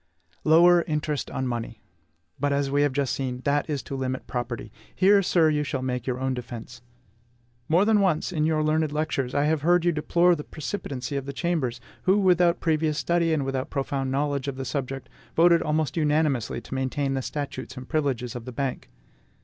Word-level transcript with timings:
Lower 0.43 0.81
interest 0.87 1.29
on 1.29 1.45
money! 1.45 1.79
But, 2.39 2.51
as 2.51 2.71
we 2.71 2.81
have 2.81 2.91
just 2.91 3.13
seen, 3.13 3.41
that 3.45 3.69
is 3.69 3.83
to 3.83 3.95
limit 3.95 4.25
property. 4.25 4.71
Here, 4.95 5.21
sir, 5.21 5.47
you 5.47 5.63
shall 5.63 5.83
make 5.83 6.07
your 6.07 6.19
own 6.19 6.33
defence. 6.33 6.81
More 7.69 7.85
than 7.85 7.99
once, 7.99 8.31
in 8.33 8.47
your 8.47 8.63
learned 8.63 8.91
lectures, 8.91 9.35
I 9.35 9.43
have 9.43 9.61
heard 9.61 9.85
you 9.85 9.91
deplore 9.91 10.33
the 10.35 10.43
precipitancy 10.43 11.17
of 11.17 11.27
the 11.27 11.33
Chambers, 11.33 11.79
who, 12.05 12.17
without 12.17 12.59
previous 12.59 12.97
study 12.97 13.31
and 13.31 13.45
without 13.45 13.69
profound 13.69 14.09
knowledge 14.11 14.47
of 14.47 14.55
the 14.55 14.65
subject, 14.65 15.07
voted 15.35 15.61
almost 15.61 15.95
unanimously 15.95 16.61
to 16.61 16.73
maintain 16.73 17.13
the 17.13 17.21
statutes 17.21 17.77
and 17.77 17.87
privileges 17.87 18.35
of 18.35 18.45
the 18.45 18.51
Bank. 18.51 18.89